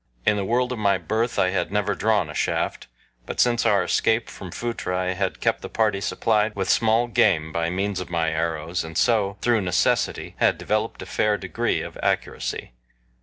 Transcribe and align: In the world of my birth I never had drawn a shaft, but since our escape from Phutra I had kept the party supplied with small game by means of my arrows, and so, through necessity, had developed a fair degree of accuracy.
In 0.25 0.35
the 0.35 0.43
world 0.43 0.71
of 0.71 0.79
my 0.79 0.97
birth 0.97 1.37
I 1.37 1.51
never 1.69 1.91
had 1.91 1.99
drawn 1.99 2.27
a 2.27 2.33
shaft, 2.33 2.87
but 3.27 3.39
since 3.39 3.67
our 3.67 3.83
escape 3.83 4.29
from 4.29 4.49
Phutra 4.49 4.97
I 4.97 5.13
had 5.13 5.39
kept 5.39 5.61
the 5.61 5.69
party 5.69 6.01
supplied 6.01 6.55
with 6.55 6.71
small 6.71 7.05
game 7.05 7.51
by 7.51 7.69
means 7.69 7.99
of 7.99 8.09
my 8.09 8.31
arrows, 8.31 8.83
and 8.83 8.97
so, 8.97 9.37
through 9.43 9.61
necessity, 9.61 10.33
had 10.37 10.57
developed 10.57 11.03
a 11.03 11.05
fair 11.05 11.37
degree 11.37 11.83
of 11.83 11.99
accuracy. 12.01 12.71